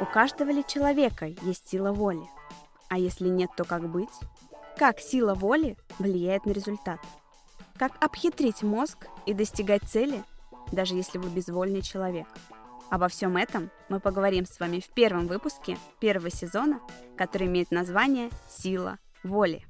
[0.00, 2.28] У каждого ли человека есть сила воли?
[2.88, 4.08] А если нет, то как быть?
[4.76, 7.00] Как сила воли влияет на результат?
[7.78, 10.24] Как обхитрить мозг и достигать цели,
[10.72, 12.26] даже если вы безвольный человек?
[12.90, 16.80] Обо всем этом мы поговорим с вами в первом выпуске первого сезона,
[17.16, 19.64] который имеет название «Сила воли».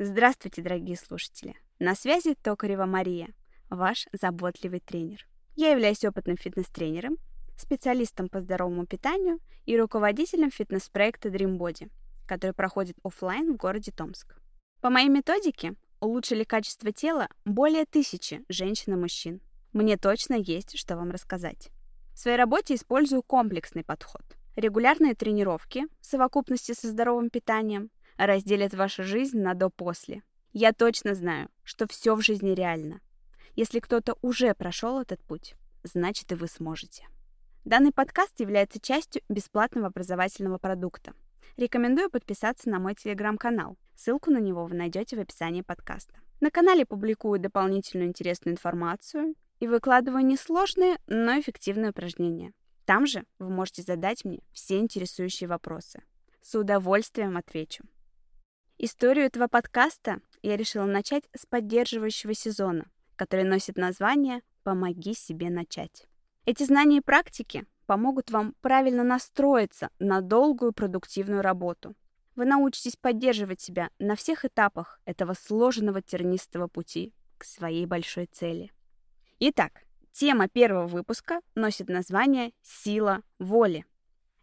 [0.00, 1.54] Здравствуйте, дорогие слушатели!
[1.78, 3.28] На связи Токарева Мария,
[3.70, 5.24] ваш заботливый тренер.
[5.54, 7.16] Я являюсь опытным фитнес-тренером,
[7.56, 11.92] специалистом по здоровому питанию и руководителем фитнес-проекта Dream Body,
[12.26, 14.34] который проходит офлайн в городе Томск.
[14.80, 19.40] По моей методике улучшили качество тела более тысячи женщин и мужчин.
[19.72, 21.70] Мне точно есть, что вам рассказать.
[22.14, 24.24] В своей работе использую комплексный подход.
[24.56, 30.22] Регулярные тренировки в совокупности со здоровым питанием разделят вашу жизнь на до-после.
[30.52, 33.00] Я точно знаю, что все в жизни реально.
[33.56, 37.08] Если кто-то уже прошел этот путь, значит и вы сможете.
[37.64, 41.14] Данный подкаст является частью бесплатного образовательного продукта.
[41.56, 43.78] Рекомендую подписаться на мой телеграм-канал.
[43.94, 46.14] Ссылку на него вы найдете в описании подкаста.
[46.40, 52.52] На канале публикую дополнительную интересную информацию и выкладываю несложные, но эффективные упражнения.
[52.84, 56.02] Там же вы можете задать мне все интересующие вопросы.
[56.42, 57.84] С удовольствием отвечу.
[58.78, 66.06] Историю этого подкаста я решила начать с поддерживающего сезона, который носит название «Помоги себе начать».
[66.44, 71.94] Эти знания и практики помогут вам правильно настроиться на долгую продуктивную работу.
[72.34, 78.72] Вы научитесь поддерживать себя на всех этапах этого сложенного тернистого пути к своей большой цели.
[79.38, 83.86] Итак, тема первого выпуска носит название «Сила воли».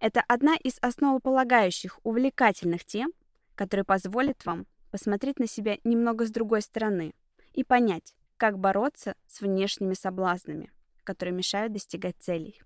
[0.00, 3.12] Это одна из основополагающих увлекательных тем,
[3.58, 7.12] которые позволят вам посмотреть на себя немного с другой стороны
[7.54, 10.70] и понять, как бороться с внешними соблазнами,
[11.02, 12.62] которые мешают достигать целей.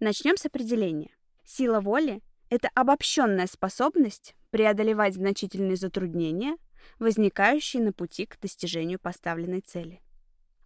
[0.00, 1.12] Начнем с определения.
[1.44, 6.56] Сила воли— это обобщенная способность преодолевать значительные затруднения,
[6.98, 10.02] возникающие на пути к достижению поставленной цели.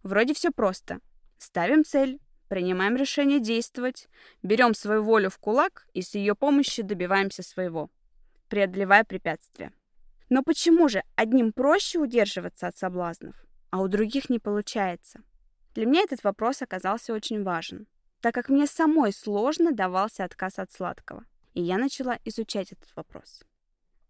[0.01, 1.01] Вроде все просто.
[1.37, 4.07] Ставим цель, принимаем решение действовать,
[4.41, 7.91] берем свою волю в кулак и с ее помощью добиваемся своего,
[8.47, 9.71] преодолевая препятствия.
[10.29, 13.35] Но почему же одним проще удерживаться от соблазнов,
[13.69, 15.21] а у других не получается?
[15.73, 17.87] Для меня этот вопрос оказался очень важен,
[18.21, 23.43] так как мне самой сложно давался отказ от сладкого, и я начала изучать этот вопрос.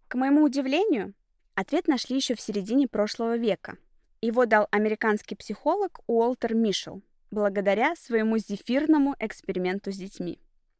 [0.07, 1.13] К моему удивлению,
[1.55, 3.77] ответ нашли еще в середине прошлого века.
[4.21, 7.01] Его дал американский психолог Уолтер Мишел
[7.31, 10.39] благодаря своему зефирному эксперименту с детьми.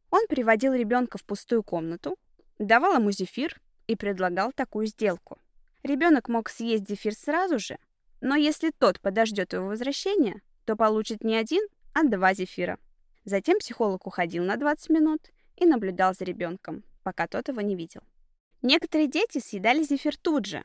[0.10, 2.18] Он приводил ребенка в пустую комнату,
[2.60, 5.40] давал ему зефир и предлагал такую сделку.
[5.84, 7.78] Ребенок мог съесть зефир сразу же,
[8.22, 11.62] но если тот подождет его возвращения, то получит не один,
[11.94, 12.80] а два зефира.
[13.24, 15.22] Затем психолог уходил на 20 минут
[15.56, 18.02] и наблюдал за ребенком, пока тот его не видел.
[18.62, 20.64] Некоторые дети съедали зефир тут же,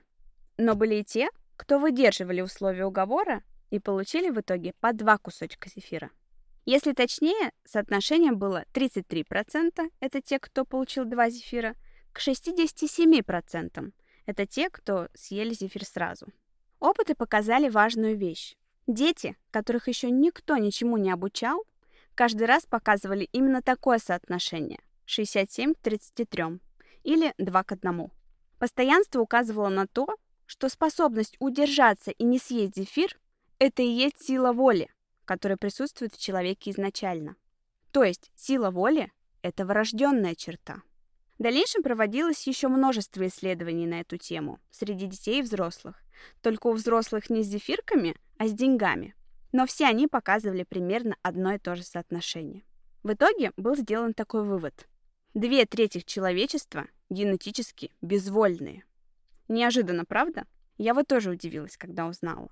[0.57, 5.69] но были и те, кто выдерживали условия уговора и получили в итоге по два кусочка
[5.69, 6.11] зефира.
[6.67, 11.75] Если точнее, соотношение было 33%— это те, кто получил два зефира,
[12.13, 13.93] к 67%—
[14.27, 16.27] это те, кто съели зефир сразу.
[16.79, 18.57] Опыты показали важную вещь.
[18.87, 21.65] Дети, которых еще никто ничему не обучал,
[22.15, 26.61] каждый раз показывали именно такое соотношение 67 к 33
[27.05, 28.11] или 2 к 1.
[28.59, 30.07] Постоянство указывало на то,
[30.47, 33.19] что способность удержаться и не съесть зефир–
[33.59, 34.91] это и есть сила воли,
[35.31, 37.37] которая присутствует в человеке изначально.
[37.93, 40.83] То есть сила воли– это врожденная черта.
[41.39, 46.03] В дальнейшем проводилось еще множество исследований на эту тему среди детей и взрослых.
[46.43, 49.15] Только у взрослых не с зефирками, а с деньгами.
[49.53, 52.65] Но все они показывали примерно одно и то же соотношение.
[53.05, 54.89] В итоге был сделан такой вывод.
[55.35, 58.83] Две трети человечества генетически безвольные.
[59.47, 60.49] Неожиданно, правда?
[60.77, 62.51] Я вот тоже удивилась, когда узнала.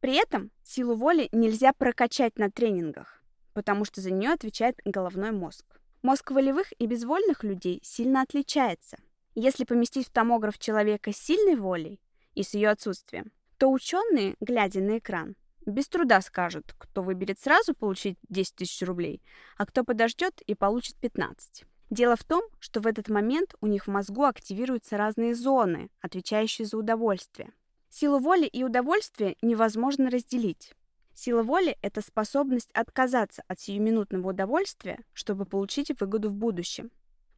[0.00, 3.22] При этом силу воли нельзя прокачать на тренингах,
[3.52, 5.64] потому что за нее отвечает головной мозг.
[6.02, 8.98] Мозг волевых и безвольных людей сильно отличается.
[9.34, 12.00] Если поместить в томограф человека с сильной волей
[12.34, 15.34] и с ее отсутствием, то ученые, глядя на экран,
[15.66, 19.20] без труда скажут, кто выберет сразу получить 10 тысяч рублей,
[19.56, 21.64] а кто подождет и получит 15.
[21.90, 26.66] Дело в том, что в этот момент у них в мозгу активируются разные зоны, отвечающие
[26.66, 27.52] за удовольствие.
[27.90, 30.74] Силу воли и удовольствия невозможно разделить.
[31.14, 36.90] Сила воли– это способность отказаться от сиюминутного удовольствия, чтобы получить выгоду в будущем.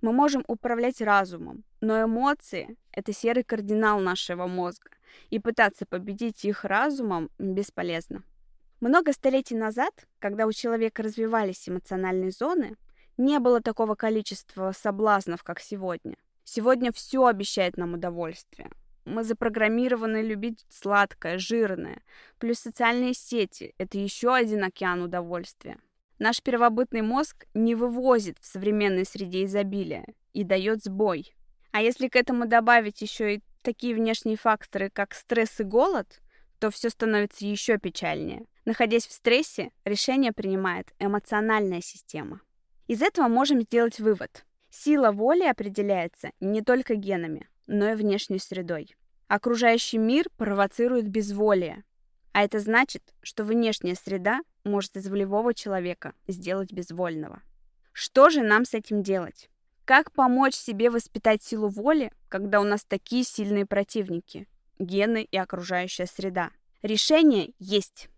[0.03, 4.91] Мы можем управлять разумом, но эмоции– это серый кардинал нашего мозга,
[5.31, 8.23] и пытаться победить их разумом бесполезно.
[8.81, 12.77] Много столетий назад, когда у человека развивались эмоциональные зоны,
[13.17, 16.17] не было такого количества соблазнов, как сегодня.
[16.45, 18.71] Сегодня все обещает нам удовольствие.
[19.05, 22.03] Мы запрограммированы любить сладкое, жирное.
[22.39, 25.79] Плюс социальные сети– это еще один океан удовольствия.
[26.19, 31.35] Наш первобытный мозг не вывозит в современной среде изобилия и дает сбой.
[31.73, 36.21] А если к этому добавить еще и такие внешние факторы, как стресс и голод,
[36.59, 38.45] то все становится еще печальнее.
[38.67, 42.43] Находясь в стрессе, решение принимает эмоциональная система.
[42.87, 44.45] Из этого можем сделать вывод.
[44.69, 48.97] Сила воли определяется не только генами, но и внешней средой.
[49.29, 51.85] Окружающий мир провоцирует безволие,
[52.33, 57.43] а это значит, что внешняя среда может из волевого человека сделать безвольного.
[57.93, 59.49] Что же нам с этим делать?
[59.85, 64.47] Как помочь себе воспитать силу воли, когда у нас такие сильные противники–
[64.79, 66.51] гены и окружающая среда?
[66.83, 68.09] Решение есть.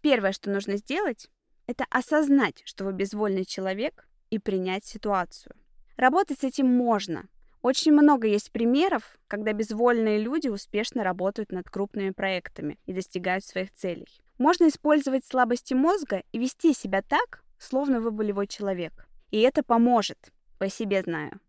[0.00, 1.28] Первое, что нужно сделать,
[1.66, 5.54] это осознать, что вы безвольный человек и принять ситуацию.
[5.96, 7.28] Работать с этим можно.
[7.62, 13.72] Очень много есть примеров, когда безвольные люди успешно работают над крупными проектами и достигают своих
[13.72, 14.08] целей.
[14.38, 19.06] Можно использовать слабости мозга и вести себя так, словно вы волевой человек.
[19.30, 21.40] И это поможет, по себе знаю.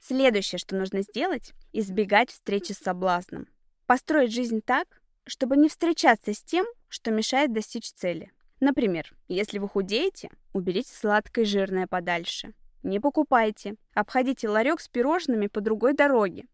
[0.00, 3.48] Следующее, что нужно сделать, избегать встречи с соблазном.
[3.86, 8.32] Построить жизнь так, чтобы не встречаться с тем, что мешает достичь цели.
[8.60, 12.52] Например, если вы худеете, уберите сладкое и жирное подальше.
[12.82, 13.76] Не покупайте.
[13.94, 16.46] Обходите ларек с пирожными по другой дороге.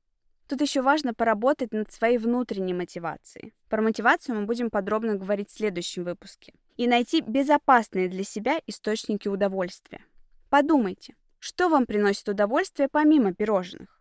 [0.47, 3.55] Тут еще важно поработать над своей внутренней мотивацией.
[3.69, 6.55] Про мотивацию мы будем подробно говорить в следующем выпуске.
[6.77, 10.05] И найти безопасные для себя источники удовольствия.
[10.49, 14.01] Подумайте, что вам приносит удовольствие помимо пирожных?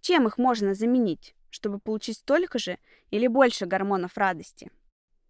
[0.00, 2.78] Чем их можно заменить, чтобы получить столько же
[3.10, 4.70] или больше гормонов радости?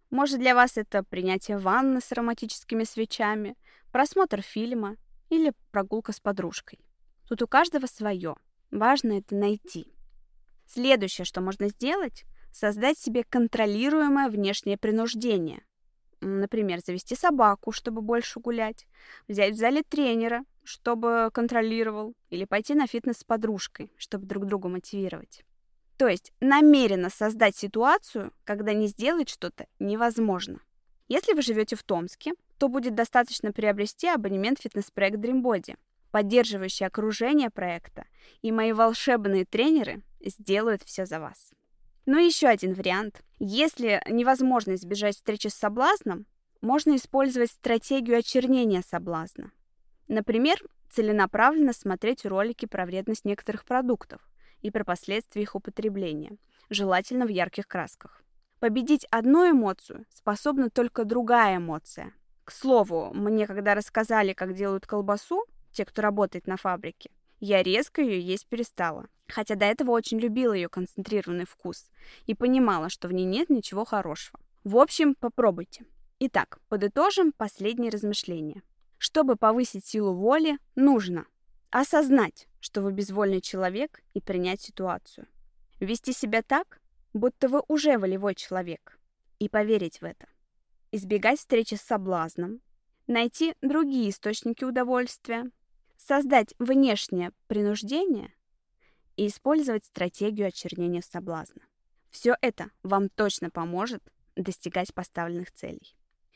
[0.09, 3.55] Может, для вас это принятие ванны с ароматическими свечами,
[3.91, 4.95] просмотр фильма–
[5.29, 6.79] или прогулка с подружкой.
[7.27, 8.35] Тут у каждого свое.
[8.71, 9.93] Важно это найти.
[10.67, 15.63] Следующее, что можно сделать, создать себе контролируемое внешнее принуждение.
[16.21, 18.87] Например, завести собаку, чтобы больше гулять,
[19.27, 24.67] взять в зале тренера, чтобы контролировал, или пойти на фитнес с подружкой, чтобы друг друга
[24.67, 25.43] мотивировать.
[25.97, 30.59] То есть намеренно создать ситуацию, когда не сделать что-то невозможно.
[31.07, 35.77] Если вы живете в Томске, то будет достаточно приобрести абонемент фитнес-проект Dreambody,
[36.11, 38.05] поддерживающий окружение проекта,
[38.41, 41.51] и мои волшебные тренеры сделают все за вас.
[42.05, 43.23] Ну и еще один вариант.
[43.39, 46.25] Если невозможно избежать встречи с соблазном,
[46.61, 49.51] можно использовать стратегию очернения соблазна.
[50.07, 50.57] Например,
[50.89, 54.21] целенаправленно смотреть ролики про вредность некоторых продуктов
[54.61, 56.37] и про последствия их употребления,
[56.69, 58.23] желательно в ярких красках.
[58.59, 62.11] Победить одну эмоцию способна только другая эмоция.
[62.49, 68.01] К слову, мне когда рассказали, как делают колбасу, те, кто работает на фабрике, я резко
[68.01, 69.05] ее есть перестала.
[69.27, 71.91] Хотя до этого очень любила ее концентрированный вкус
[72.25, 74.39] и понимала, что в ней нет ничего хорошего.
[74.63, 75.85] В общем, попробуйте.
[76.17, 78.63] Итак, подытожим последние размышления.
[78.97, 81.27] Чтобы повысить силу воли, нужно
[81.69, 85.27] осознать, что вы безвольный человек и принять ситуацию.
[85.79, 86.81] Вести себя так,
[87.13, 88.97] будто вы уже волевой человек,
[89.37, 90.25] и поверить в это
[90.91, 92.61] избегать встречи с соблазном,
[93.07, 95.49] найти другие источники удовольствия,
[95.97, 98.33] создать внешнее принуждение
[99.17, 101.61] и использовать стратегию очернения соблазна.
[102.09, 104.01] Все это вам точно поможет
[104.35, 105.95] достигать поставленных целей.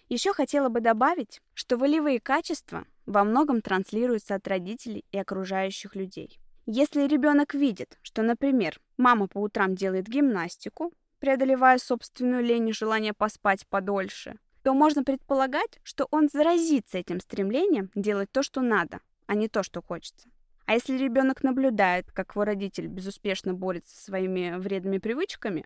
[0.10, 6.40] Еще хотела бы добавить, что волевые качества во многом транслируются от родителей и окружающих людей.
[6.66, 13.14] Если ребенок видит, что, например, мама по утрам делает гимнастику, преодолевая собственную лень и желание
[13.14, 19.36] поспать подольше, то можно предполагать, что он заразится этим стремлением делать то, что надо, а
[19.36, 20.28] не то, что хочется.
[20.66, 25.66] А если ребенок наблюдает, как его родитель безуспешно борется со своими вредными привычками,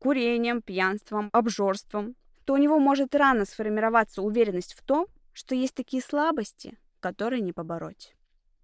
[0.00, 6.02] курением, пьянством, обжорством, то у него может рано сформироваться уверенность в том, что есть такие
[6.02, 8.16] слабости, которые не побороть.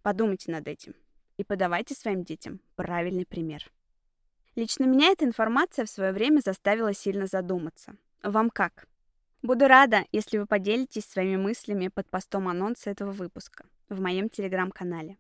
[0.02, 0.96] Подумайте над этим
[1.36, 3.70] и подавайте своим детям правильный пример.
[4.54, 7.94] Лично меня эта информация в свое время заставила сильно задуматься.
[8.22, 8.86] Вам как?
[9.42, 15.16] Буду рада, если вы поделитесь своими мыслями под постом анонса этого выпуска в моем телеграм-канале.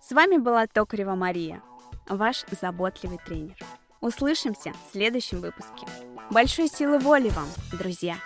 [0.00, 1.60] С вами была Токарева Мария,
[2.08, 3.56] ваш заботливый тренер.
[4.00, 5.86] Услышимся в следующем выпуске.
[6.30, 8.16] Большой силы воли вам, друзья!